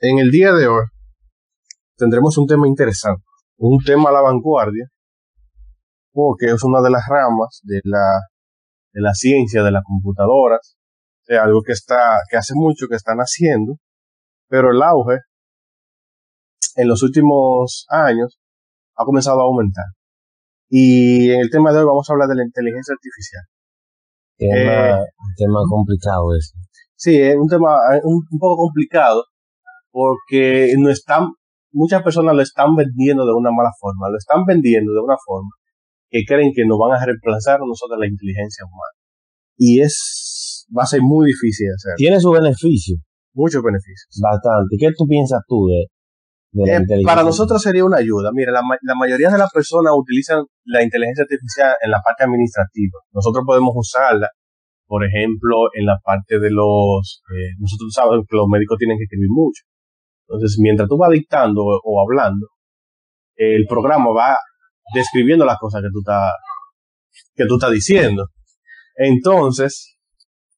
[0.00, 0.84] En el día de hoy
[1.96, 3.24] tendremos un tema interesante,
[3.56, 4.88] un tema a la vanguardia,
[6.12, 8.20] porque es una de las ramas de la,
[8.92, 10.76] de la ciencia de las computadoras,
[11.26, 13.76] es algo que está, que hace mucho que están haciendo,
[14.48, 15.20] pero el auge
[16.74, 18.38] en los últimos años
[18.96, 19.86] ha comenzado a aumentar.
[20.68, 23.44] Y en el tema de hoy vamos a hablar de la inteligencia artificial.
[24.36, 26.52] Tema, un tema complicado ese.
[26.96, 29.24] Sí, es un tema un, un, poco complicado
[29.96, 31.32] porque no están,
[31.72, 35.48] muchas personas lo están vendiendo de una mala forma, lo están vendiendo de una forma
[36.10, 38.92] que creen que nos van a reemplazar a nosotros la inteligencia humana.
[39.56, 41.94] Y es, va a ser muy difícil hacer.
[41.96, 42.98] Tiene su beneficio.
[43.32, 44.20] Muchos beneficios.
[44.20, 44.76] Bastante.
[44.78, 45.88] ¿Qué tú piensas tú de,
[46.60, 48.28] eh, para nosotros sería una ayuda.
[48.34, 53.00] Mira, la, la, mayoría de las personas utilizan la inteligencia artificial en la parte administrativa.
[53.12, 54.28] Nosotros podemos usarla,
[54.84, 57.22] por ejemplo, en la parte de los...
[57.32, 59.64] Eh, nosotros sabemos que los médicos tienen que escribir mucho.
[60.28, 62.46] Entonces, mientras tú vas dictando o, hablando,
[63.36, 64.36] el programa va
[64.94, 66.32] describiendo las cosas que tú estás
[67.34, 68.26] que tú estás diciendo.
[68.96, 69.96] Entonces,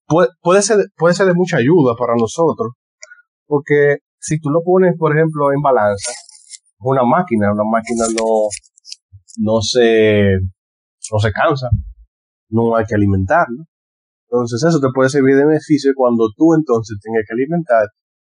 [0.06, 2.72] puede, puede, ser, puede ser de mucha ayuda para nosotros,
[3.46, 6.12] porque si tú lo pones, por ejemplo, en balanza,
[6.80, 8.48] una máquina, una máquina no,
[9.38, 10.38] no se,
[11.12, 11.68] no se cansa,
[12.50, 13.64] no hay que alimentarlo.
[14.30, 17.86] Entonces eso te puede servir de beneficio cuando tú entonces tengas que alimentar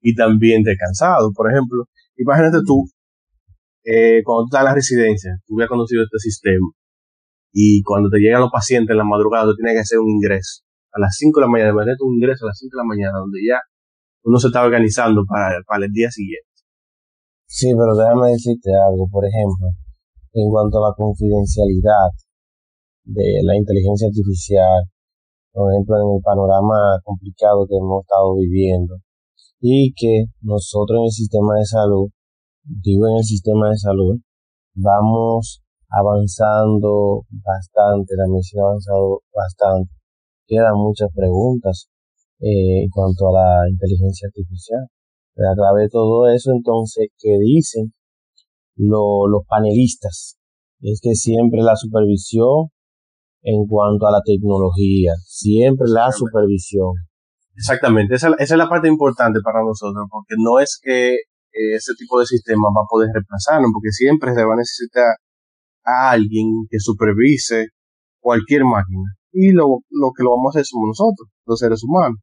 [0.02, 1.32] y también te cansado.
[1.34, 1.86] Por ejemplo,
[2.18, 2.86] imagínate tú,
[3.84, 6.68] eh, cuando tú estás en la residencia, tú hubieras conocido este sistema
[7.54, 10.64] y cuando te llegan los pacientes en la madrugada, tú tienes que hacer un ingreso.
[10.94, 13.20] A las 5 de la mañana, imagínate un ingreso a las 5 de la mañana,
[13.20, 13.60] donde ya
[14.24, 16.48] uno se está organizando para, para el día siguiente.
[17.48, 19.68] Sí, pero déjame decirte algo, por ejemplo,
[20.34, 22.16] en cuanto a la confidencialidad
[23.04, 24.88] de la inteligencia artificial,
[25.52, 28.96] por ejemplo, en el panorama complicado que hemos estado viviendo,
[29.62, 32.10] y que nosotros en el sistema de salud,
[32.64, 34.20] digo en el sistema de salud,
[34.74, 39.94] vamos avanzando bastante, la medicina ha avanzado bastante.
[40.48, 41.88] Quedan muchas preguntas
[42.40, 44.88] eh, en cuanto a la inteligencia artificial.
[45.36, 47.94] Pero a través de todo eso, entonces, ¿qué dicen
[48.76, 50.38] los panelistas?
[50.82, 52.70] Es que siempre la supervisión
[53.44, 56.94] en cuanto a la tecnología, siempre la supervisión.
[57.62, 61.94] Exactamente, esa, esa, es la parte importante para nosotros, porque no es que eh, ese
[61.94, 65.16] tipo de sistema va a poder reemplazarnos, porque siempre se va a necesitar
[65.86, 67.68] a alguien que supervise
[68.20, 69.14] cualquier máquina.
[69.32, 72.20] Y lo, lo que lo vamos a hacer somos nosotros, los seres humanos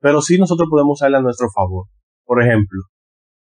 [0.00, 1.86] pero sí nosotros podemos usarla a nuestro favor.
[2.24, 2.82] Por ejemplo,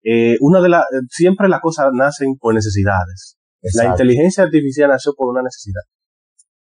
[0.04, 3.36] eh, una de las, siempre las cosas nacen por necesidades.
[3.75, 5.82] La inteligencia artificial nació por una necesidad.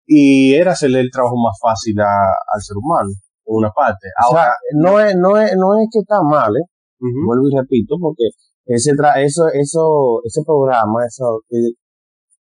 [0.07, 3.11] Y era hacerle el trabajo más fácil al ser humano,
[3.49, 4.09] una parte.
[4.17, 6.67] Ahora, no es, no es, no es que está mal, ¿eh?
[7.01, 8.25] Vuelvo y repito, porque
[8.67, 11.57] ese eso, eso, ese programa, eso que,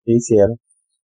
[0.06, 0.58] hicieron,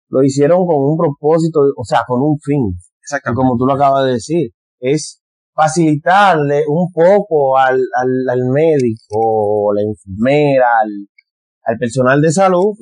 [0.09, 2.77] lo hicieron con un propósito, o sea, con un fin.
[3.01, 3.37] Exactamente.
[3.37, 4.51] Como tú lo acabas de decir,
[4.81, 5.21] es
[5.55, 12.75] facilitarle un poco al, al, al médico, la enfermera, al, personal de salud,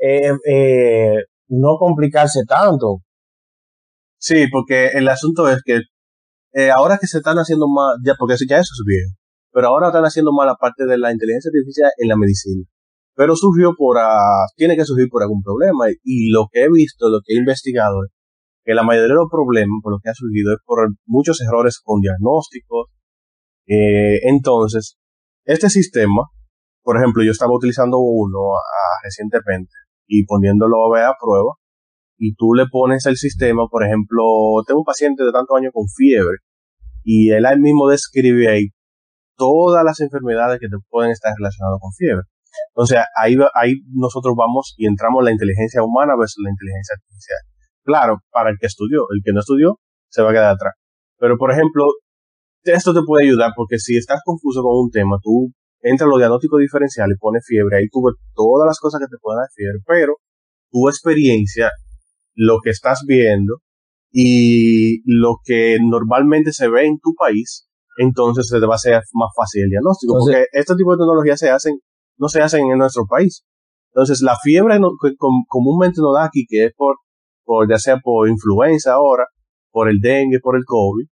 [0.00, 1.16] eh, eh,
[1.48, 2.98] no complicarse tanto.
[4.18, 5.80] Sí, porque el asunto es que
[6.52, 9.12] eh, ahora que se están haciendo más, ya porque ya eso es viejo,
[9.52, 12.64] pero ahora están haciendo más la parte de la inteligencia artificial en la medicina.
[13.14, 17.08] Pero surgió por, uh, tiene que surgir por algún problema y lo que he visto,
[17.10, 18.12] lo que he investigado es
[18.64, 21.80] que la mayoría de los problemas por lo que ha surgido es por muchos errores
[21.82, 22.88] con diagnósticos.
[23.66, 24.96] Eh, entonces,
[25.44, 26.22] este sistema,
[26.82, 28.56] por ejemplo, yo estaba utilizando uno
[29.02, 29.72] recientemente
[30.06, 31.54] y poniéndolo a a prueba,
[32.22, 34.22] y tú le pones el sistema, por ejemplo,
[34.64, 36.38] tengo un paciente de tantos años con fiebre,
[37.02, 38.68] y él mismo describe ahí
[39.36, 42.22] todas las enfermedades que te pueden estar relacionadas con fiebre.
[42.70, 47.42] Entonces, ahí, ahí nosotros vamos y entramos en la inteligencia humana versus la inteligencia artificial.
[47.82, 49.02] Claro, para el que estudió.
[49.10, 50.74] El que no estudió se va a quedar atrás.
[51.18, 51.86] Pero, por ejemplo,
[52.62, 55.50] esto te puede ayudar porque si estás confuso con un tema, tú
[55.80, 59.10] entras a los diagnósticos diferenciales y pones fiebre, ahí tú ves todas las cosas que
[59.10, 60.14] te pueden dar fiebre, pero
[60.70, 61.70] tu experiencia,
[62.34, 63.56] lo que estás viendo
[64.10, 67.68] y lo que normalmente se ve en tu país,
[67.98, 71.38] entonces se te va a hacer más fácil el diagnóstico, porque este tipo de tecnologías
[71.38, 71.78] se hacen,
[72.18, 73.44] no se hacen en nuestro país.
[73.94, 75.12] Entonces, la fiebre que
[75.48, 76.96] comúnmente nos da aquí, que es por
[77.44, 79.24] por, ya sea por influenza ahora,
[79.70, 81.06] por el dengue, por el COVID,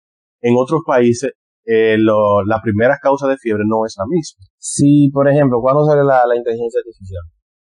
[0.42, 1.32] en otros países
[1.66, 4.46] eh, lo, la primera causa de fiebre no es la misma.
[4.58, 7.24] Sí, por ejemplo, ¿cuándo salió la, inteligencia artificial?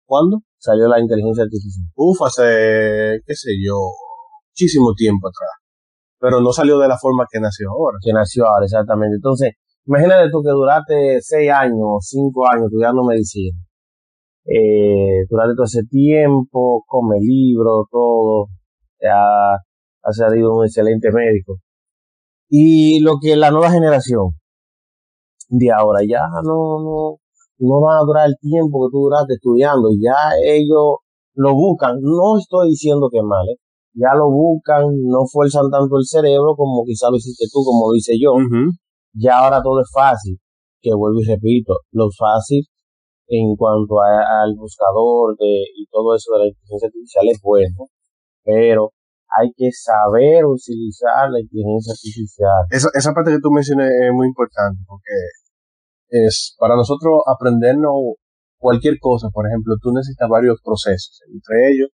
[0.10, 0.40] ¿Cuándo?
[0.58, 1.86] Salió la inteligencia artificial.
[1.96, 3.78] Uf, hace, qué sé yo,
[4.50, 5.52] muchísimo tiempo atrás.
[6.20, 8.00] Pero no salió de la forma que nació ahora.
[8.04, 9.18] Que nació ahora, exactamente.
[9.18, 9.52] Entonces,
[9.86, 13.56] imagínate tú que duraste seis años, cinco años estudiando medicina.
[14.46, 18.48] Eh, durante todo ese tiempo, come libros, todo,
[19.00, 21.60] ya ha salido un excelente médico.
[22.50, 24.32] Y lo que la nueva generación
[25.50, 27.18] de ahora ya no, no,
[27.60, 31.04] no va a durar el tiempo que tú duraste estudiando, ya ellos
[31.36, 33.60] lo buscan, no estoy diciendo que mal, ¿eh?
[33.94, 37.96] ya lo buscan, no fuerzan tanto el cerebro como quizá lo hiciste tú, como lo
[37.96, 38.34] hice yo.
[39.14, 40.38] Ya ahora todo es fácil,
[40.82, 42.64] que vuelvo y repito, lo fácil
[43.28, 47.86] en cuanto al buscador de, y todo eso de la inteligencia artificial es bueno,
[48.44, 48.92] pero
[49.38, 52.66] hay que saber utilizar la inteligencia artificial.
[52.72, 55.14] Esa, esa parte que tú mencionas es muy importante porque
[56.10, 57.94] es para nosotros aprendernos
[58.58, 61.90] cualquier cosa, por ejemplo, tú necesitas varios procesos, entre ellos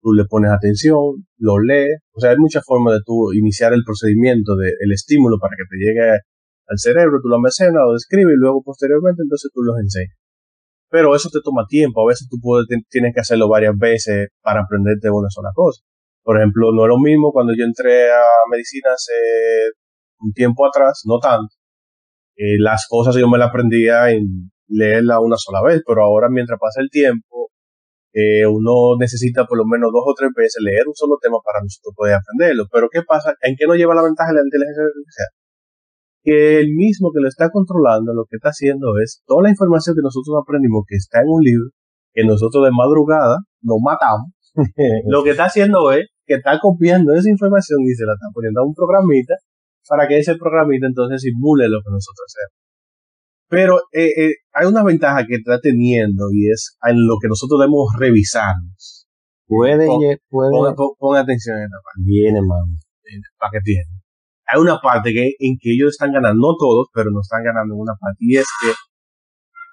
[0.00, 3.84] tú le pones atención, lo lees, o sea, hay muchas formas de tú iniciar el
[3.84, 8.40] procedimiento del estímulo para que te llegue al cerebro, tú lo almacenas, lo describes y
[8.40, 10.16] luego posteriormente entonces tú los enseñas.
[10.88, 14.62] Pero eso te toma tiempo, a veces tú puedes, tienes que hacerlo varias veces para
[14.62, 15.82] aprenderte una sola cosa.
[16.22, 19.12] Por ejemplo, no es lo mismo cuando yo entré a medicina hace
[20.20, 21.54] un tiempo atrás, no tanto.
[22.40, 26.58] Eh, las cosas yo me las aprendía en leerla una sola vez, pero ahora mientras
[26.58, 27.52] pasa el tiempo,
[28.14, 31.60] eh, uno necesita por lo menos dos o tres veces leer un solo tema para
[31.60, 32.64] nosotros poder aprenderlo.
[32.72, 33.34] Pero ¿qué pasa?
[33.42, 35.30] ¿En qué nos lleva la ventaja de la inteligencia artificial?
[36.24, 39.92] Que el mismo que lo está controlando lo que está haciendo es toda la información
[39.94, 41.68] que nosotros aprendimos que está en un libro,
[42.14, 44.32] que nosotros de madrugada nos matamos,
[45.12, 48.60] lo que está haciendo es que está copiando esa información y se la está poniendo
[48.60, 49.36] a un programita
[49.88, 52.60] para que ese programita entonces simule lo que nosotros hacemos.
[53.48, 57.58] Pero eh, eh, hay una ventaja que está teniendo y es en lo que nosotros
[57.58, 59.08] debemos revisarnos.
[59.46, 59.88] Puede,
[60.28, 60.50] puede.
[60.98, 62.00] Pon, atención en esta parte.
[62.04, 62.78] Viene, mano.
[63.38, 63.90] Para que tiene.
[64.46, 67.74] Hay una parte que, en que ellos están ganando, no todos, pero no están ganando
[67.74, 68.18] en una parte.
[68.20, 68.72] Y es que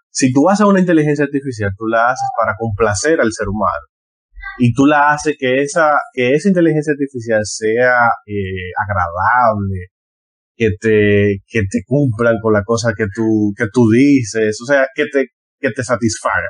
[0.09, 3.85] si tú haces una inteligencia artificial, tú la haces para complacer al ser humano.
[4.57, 9.93] Y tú la haces que esa, que esa inteligencia artificial sea eh, agradable,
[10.57, 14.87] que te, que te cumplan con la cosa que tú, que tú dices, o sea,
[14.95, 15.27] que te,
[15.59, 16.49] que te satisfaga.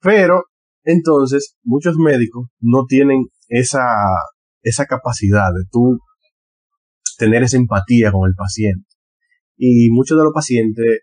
[0.00, 0.44] Pero,
[0.84, 3.84] entonces, muchos médicos no tienen esa,
[4.62, 5.98] esa capacidad de tú
[7.18, 8.86] tener esa empatía con el paciente.
[9.56, 11.00] Y muchos de los pacientes,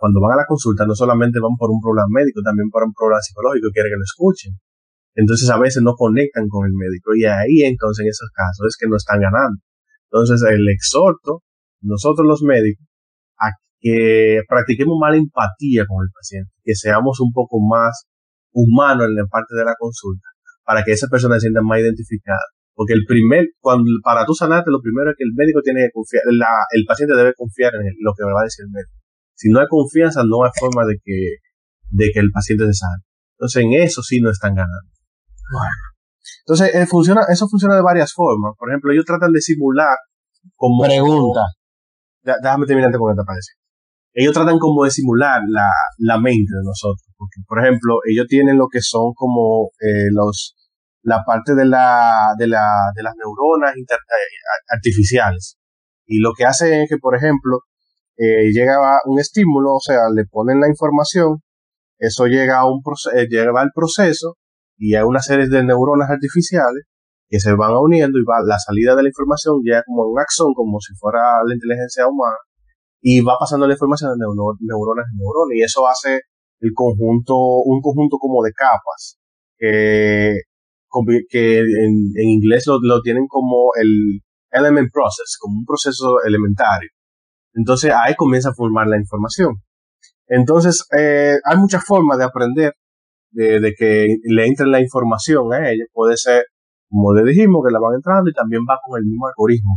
[0.00, 2.92] cuando van a la consulta, no solamente van por un problema médico, también por un
[2.92, 4.52] problema psicológico, quieren que lo escuchen.
[5.14, 8.76] Entonces a veces no conectan con el médico y ahí entonces en esos casos es
[8.78, 9.60] que no están ganando.
[10.10, 11.42] Entonces, el exhorto,
[11.82, 12.86] nosotros los médicos,
[13.38, 18.06] a que practiquemos más empatía con el paciente, que seamos un poco más
[18.52, 20.26] humanos en la parte de la consulta,
[20.64, 22.42] para que esa persona se sienta más identificada.
[22.74, 25.92] Porque el primer, cuando, para tú sanarte, lo primero es que el médico tiene que
[25.92, 28.96] confiar, el paciente debe confiar en lo que me va a decir el médico.
[29.34, 31.36] Si no hay confianza, no hay forma de que,
[31.90, 33.02] de que el paciente se sane.
[33.38, 34.90] Entonces, en eso sí no están ganando.
[35.52, 35.89] Bueno.
[36.46, 38.52] Entonces, eh, funciona, eso funciona de varias formas.
[38.58, 39.96] Por ejemplo, ellos tratan de simular
[40.56, 40.84] como...
[40.84, 41.40] Pregunta.
[42.22, 43.38] déjame terminar con esta para
[44.14, 47.06] Ellos tratan como de simular la, la mente de nosotros.
[47.16, 50.56] Porque, por ejemplo, ellos tienen lo que son como eh, los
[51.02, 53.84] la parte de, la, de, la, de las neuronas eh,
[54.68, 55.56] artificiales.
[56.06, 57.60] Y lo que hace es que, por ejemplo,
[58.16, 58.74] eh, llega
[59.06, 61.42] un estímulo, o sea, le ponen la información,
[61.98, 62.82] eso llega a un
[63.14, 64.36] eh, llega al proceso
[64.80, 66.84] y hay una serie de neuronas artificiales
[67.28, 70.54] que se van uniendo y va la salida de la información ya como un axón,
[70.54, 72.38] como si fuera la inteligencia humana,
[73.02, 76.22] y va pasando la información de neuronas en neuronas, y eso hace
[76.60, 79.18] el conjunto, un conjunto como de capas,
[79.58, 80.34] que,
[81.28, 84.20] que en, inglés lo, lo, tienen como el
[84.50, 86.88] element process, como un proceso elementario.
[87.52, 89.56] Entonces ahí comienza a formar la información.
[90.26, 92.72] Entonces, eh, hay muchas formas de aprender
[93.32, 95.84] de, que le entre la información a ella.
[95.92, 96.44] Puede ser,
[96.88, 99.76] como le dijimos, que la van entrando y también va con el mismo algoritmo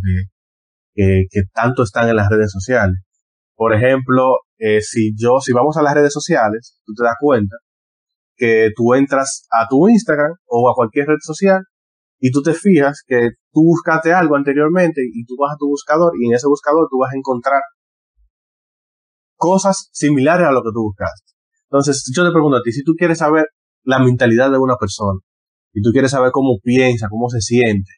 [0.95, 2.99] que, que, tanto están en las redes sociales.
[3.55, 7.55] Por ejemplo, eh, si yo, si vamos a las redes sociales, tú te das cuenta
[8.35, 11.61] que tú entras a tu Instagram o a cualquier red social
[12.19, 16.13] y tú te fijas que tú buscaste algo anteriormente y tú vas a tu buscador
[16.19, 17.61] y en ese buscador tú vas a encontrar
[19.35, 21.32] cosas similares a lo que tú buscaste.
[21.73, 23.47] Entonces, yo te pregunto a ti, si tú quieres saber
[23.83, 25.19] la mentalidad de una persona,
[25.73, 27.89] y tú quieres saber cómo piensa, cómo se siente,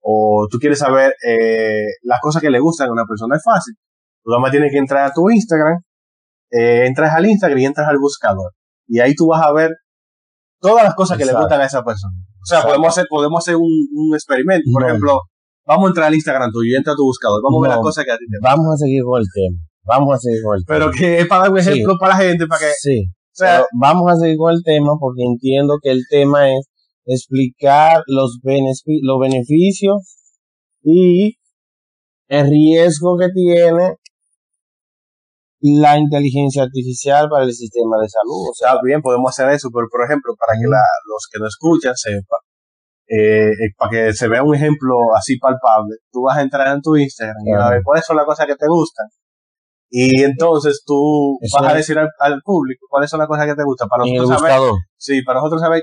[0.00, 3.74] o tú quieres saber eh, las cosas que le gustan a una persona, es fácil.
[4.24, 5.76] Tú nada más tienes que entrar a tu Instagram,
[6.52, 8.52] eh, entras al Instagram y entras al buscador.
[8.86, 9.72] Y ahí tú vas a ver
[10.62, 12.14] todas las cosas que le gustan a esa persona.
[12.42, 14.64] O sea, podemos hacer, podemos hacer un, experimento.
[14.72, 15.20] Por ejemplo,
[15.66, 17.42] vamos a entrar al Instagram tuyo y entra a tu buscador.
[17.42, 19.60] Vamos a ver las cosas que a ti te Vamos a seguir con el tema.
[19.84, 20.78] Vamos a seguir con el tema.
[20.78, 22.72] Pero que es para dar un ejemplo para la gente, para que.
[22.80, 23.12] Sí.
[23.38, 26.68] Sea, vamos a seguir con el tema porque entiendo que el tema es
[27.06, 30.16] explicar los, los beneficios
[30.82, 31.38] y
[32.28, 33.96] el riesgo que tiene
[35.60, 38.50] la inteligencia artificial para el sistema de salud.
[38.50, 41.94] O sea, bien, podemos hacer eso, pero por ejemplo, para que los que nos escuchan
[41.96, 42.40] sepan,
[43.08, 46.82] eh, eh, para que se vea un ejemplo así palpable, tú vas a entrar en
[46.82, 49.06] tu Instagram y a ver cuáles son las cosas que te gustan.
[49.90, 53.88] Y entonces tú vas a decir al, público cuáles son las cosas que te gustan
[53.88, 54.70] para nosotros saber.
[54.96, 55.82] Sí, para nosotros saber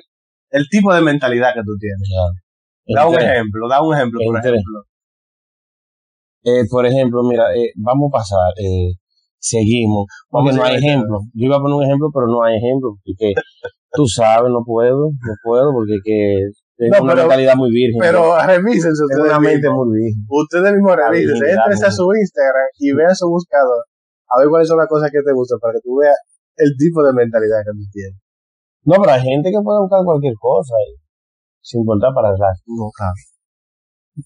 [0.52, 2.10] el tipo de mentalidad que tú tienes.
[2.88, 4.84] Da un ejemplo, da un ejemplo, por ejemplo.
[6.44, 8.94] Eh, por ejemplo, mira, eh, vamos a pasar, eh,
[9.40, 11.22] seguimos, porque no hay ejemplo.
[11.34, 13.34] Yo iba a poner un ejemplo, pero no hay ejemplo, porque
[13.94, 16.38] tú sabes, no puedo, no puedo, porque que
[16.78, 17.98] tengo una mentalidad muy virgen.
[18.00, 20.22] Pero revísense ustedes una mente muy virgen.
[20.30, 23.86] Ustedes mismos revísense, entren a su Instagram y vean su buscador,
[24.30, 26.18] a ver cuáles son las cosas que te gustan, para que tú veas
[26.58, 28.20] el tipo de mentalidad que tú tienes.
[28.84, 30.74] No, pero hay gente que puede buscar cualquier cosa,
[31.62, 32.62] sin importar para atrás.
[32.66, 33.14] No, claro.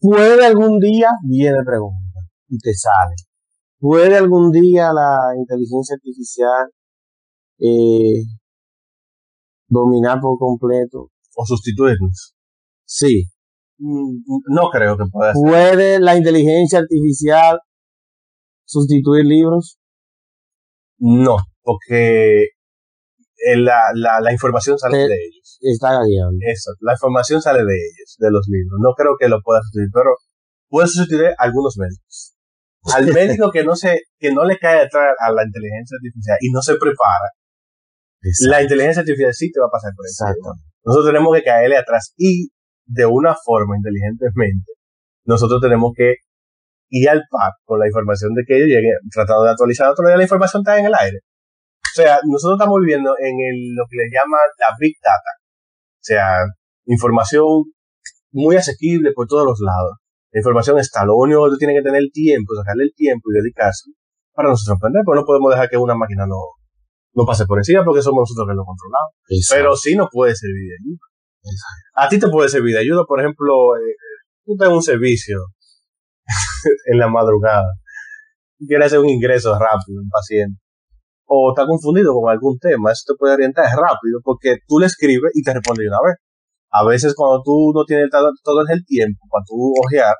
[0.01, 3.15] Puede algún día, viene pregunta y te sale.
[3.79, 6.67] ¿Puede algún día la inteligencia artificial
[7.59, 8.23] eh,
[9.67, 11.09] dominar por completo?
[11.35, 12.35] ¿O sustituirnos?
[12.85, 13.23] Sí.
[13.77, 15.41] Mm, no creo que pueda ser.
[15.41, 17.59] ¿Puede la inteligencia artificial
[18.65, 19.78] sustituir libros?
[20.99, 25.57] No, porque eh, la, la, la información sale de ellos.
[25.61, 26.37] Está guiando.
[26.45, 28.79] Eso, la información sale de ellos, de los libros.
[28.81, 30.11] No creo que lo pueda sustituir, pero
[30.69, 32.35] puede sustituir algunos médicos
[32.83, 36.51] al médico que no se, que no le cae detrás a la inteligencia artificial y
[36.51, 37.29] no se prepara,
[38.41, 40.25] la inteligencia artificial sí te va a pasar por eso.
[40.83, 42.49] Nosotros tenemos que caerle atrás y
[42.85, 44.71] de una forma inteligentemente,
[45.25, 46.15] nosotros tenemos que
[46.89, 50.23] ir al par con la información de que ellos lleguen, tratando de actualizar día la
[50.23, 51.19] información está en el aire.
[51.19, 55.31] O sea, nosotros estamos viviendo en el, lo que le llama la Big Data.
[55.39, 56.45] O sea,
[56.85, 57.45] información
[58.31, 59.97] muy asequible por todos los lados.
[60.31, 63.41] La información está, lo único que tiene que tener el tiempo, sacarle el tiempo y
[63.41, 63.89] dedicarse
[64.33, 66.37] para nosotros aprender, porque no podemos dejar que una máquina no,
[67.13, 69.13] no pase por encima porque somos nosotros que lo controlamos.
[69.49, 71.05] Pero sí nos puede servir de ayuda.
[71.95, 73.95] A ti te puede servir de ayuda, por ejemplo, eh,
[74.45, 75.39] tú tienes un servicio
[76.85, 77.67] en la madrugada,
[78.67, 80.59] quieres hacer un ingreso rápido, un paciente,
[81.25, 85.31] o está confundido con algún tema, eso te puede orientar rápido porque tú le escribes
[85.33, 86.17] y te responde de una vez
[86.71, 90.15] a veces cuando tú no tienes todo, el tiempo para tú ojear,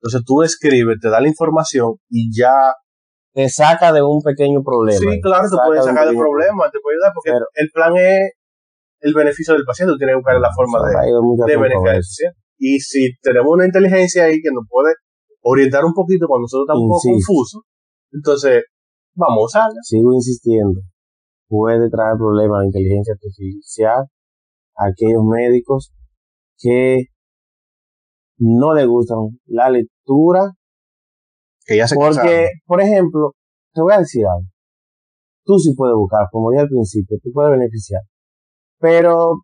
[0.00, 2.54] entonces tú escribes, te da la información y ya
[3.34, 4.98] te saca de un pequeño problema.
[4.98, 8.32] Sí, claro, te puede sacar de un problema, te puede ayudar porque el plan es
[9.00, 12.32] el beneficio del paciente, tú tienes que buscar la forma de, de beneficiar.
[12.58, 14.94] Y si tenemos una inteligencia ahí que nos puede
[15.46, 17.62] orientar un poquito cuando nosotros estamos un poco confusos,
[18.10, 18.64] entonces
[19.14, 19.80] vamos a usarla.
[19.82, 20.80] Sigo insistiendo.
[21.48, 24.10] Puede traer problemas la inteligencia artificial
[24.76, 25.92] aquellos médicos
[26.58, 27.06] que
[28.38, 30.52] no le gustan la lectura.
[31.64, 33.32] Que ya se Porque, por ejemplo,
[33.72, 34.48] te voy a decir algo.
[35.44, 38.02] Tú sí puedes buscar, como dije al principio, tú puedes beneficiar.
[38.78, 39.42] Pero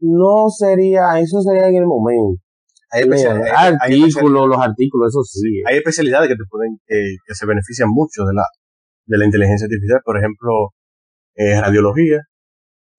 [0.00, 2.40] no sería, eso sería en el momento.
[2.90, 3.02] Hay,
[3.80, 5.62] artículos, los artículos, eso sí.
[5.66, 8.44] Hay especialidades que te pueden, que se benefician mucho de la,
[9.06, 10.00] de la inteligencia artificial.
[10.04, 10.72] Por ejemplo,
[11.34, 12.18] eh, radiología,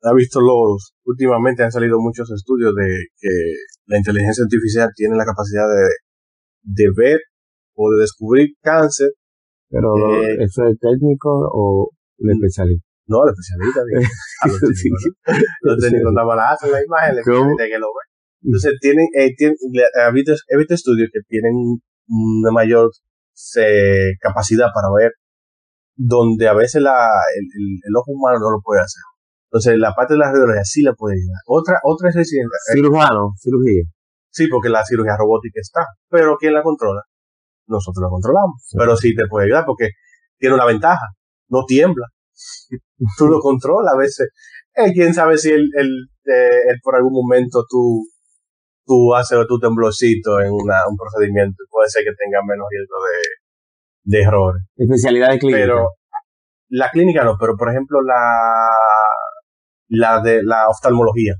[0.03, 2.87] ha visto los, últimamente han salido muchos estudios de
[3.19, 3.29] que
[3.87, 5.89] la inteligencia artificial tiene la capacidad de,
[6.63, 7.19] de ver
[7.75, 9.09] o de descubrir cáncer.
[9.69, 9.93] Pero
[10.23, 12.85] eh, ¿eso es técnico o el especialista?
[13.07, 13.81] No, el especialista.
[14.47, 15.71] los técnicos, ¿no?
[15.71, 16.13] los técnicos
[16.49, 18.08] hacen la imagen, de que lo ven.
[18.41, 20.33] Entonces tienen, eh, tienen he, visto,
[20.73, 21.53] estudios que tienen
[22.07, 22.89] una mayor
[23.57, 25.11] eh, capacidad para ver
[25.95, 27.45] donde a veces la, el,
[27.83, 29.03] el, ojo humano no lo puede hacer.
[29.51, 31.41] Entonces, la parte de la radiología sí la puede ayudar.
[31.47, 32.25] Otra, otra es el
[32.71, 33.83] Cirujano, cirugía.
[34.29, 35.87] Sí, porque la cirugía robótica está.
[36.07, 37.01] Pero ¿quién la controla?
[37.67, 38.61] Nosotros la controlamos.
[38.77, 39.89] Pero sí te puede ayudar porque
[40.37, 41.07] tiene una ventaja.
[41.49, 42.05] No tiembla.
[43.17, 44.29] tú lo controlas a veces.
[44.75, 45.89] Eh, quién sabe si el, el,
[46.25, 48.05] eh, por algún momento tú,
[48.89, 51.63] tú haces tu temblorcito en una, un procedimiento.
[51.69, 54.63] Puede ser que tenga menos riesgo de, de errores.
[54.75, 55.59] Especialidad de clínica.
[55.61, 55.89] Pero
[56.69, 58.67] la clínica no, pero por ejemplo la
[59.89, 61.35] la de la oftalmología.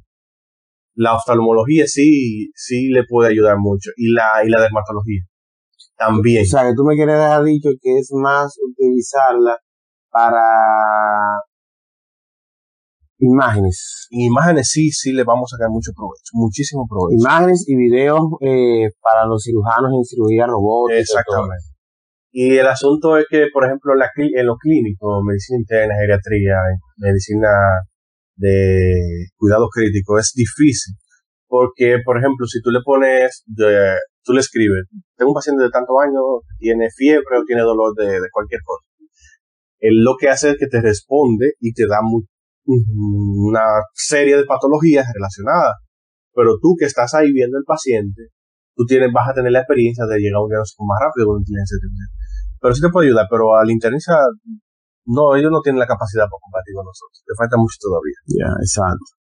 [0.96, 3.92] La oftalmología sí, sí le puede ayudar mucho.
[3.96, 5.22] Y la, y la dermatología.
[5.98, 6.44] También.
[6.44, 9.58] O sea, que tú me quieres dejar dicho que es más utilizarla
[10.10, 11.42] para
[13.20, 14.08] Imágenes.
[14.12, 17.20] Imágenes sí, sí le vamos a sacar mucho provecho, muchísimo provecho.
[17.20, 21.00] Imágenes y videos eh, para los cirujanos en cirugía robótica.
[21.00, 21.68] Exactamente.
[22.32, 26.56] Y el asunto es que, por ejemplo, en, la, en los clínicos, medicina interna, geriatría,
[26.98, 27.50] medicina
[28.36, 30.96] de cuidados críticos, es difícil.
[31.48, 33.44] Porque, por ejemplo, si tú le pones,
[34.24, 34.86] tú le escribes,
[35.18, 38.86] tengo un paciente de tantos años, tiene fiebre o tiene dolor de, de cualquier cosa.
[39.80, 42.24] Él lo que hace es que te responde y te da muy,
[42.66, 45.76] una serie de patologías relacionadas.
[46.34, 48.30] Pero tú que estás ahí viendo el paciente,
[48.76, 51.42] tú tienes, vas a tener la experiencia de llegar a un diagnóstico más rápido con
[51.42, 52.10] inteligencia artificial.
[52.62, 54.16] Pero sí te puede ayudar, pero al internista,
[55.06, 57.24] no, ellos no tienen la capacidad para compartir con nosotros.
[57.28, 58.20] Le falta mucho todavía.
[58.28, 59.20] Ya, exacto.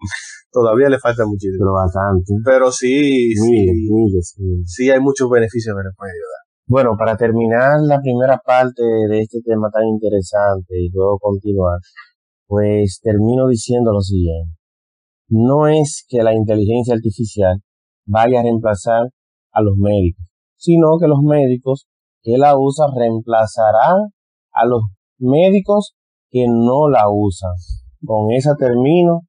[0.50, 1.62] todavía le falta muchísimo.
[1.62, 2.32] Pero bastante.
[2.44, 3.60] Pero sí, sí,
[4.66, 6.42] sí, hay muchos beneficios que le pueden ayudar.
[6.68, 11.78] Bueno, para terminar la primera parte de este tema tan interesante y luego continuar,
[12.48, 14.56] pues termino diciendo lo siguiente.
[15.28, 17.60] No es que la inteligencia artificial
[18.06, 19.10] vaya a reemplazar
[19.52, 20.24] a los médicos,
[20.56, 21.86] sino que los médicos
[22.22, 24.12] que la usan reemplazarán
[24.52, 24.80] a los
[25.18, 25.94] médicos
[26.30, 27.52] que no la usan.
[28.04, 29.22] Con esa termino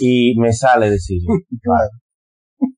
[0.00, 1.34] y me sale decirlo.